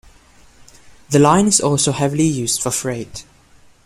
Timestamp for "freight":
2.71-3.23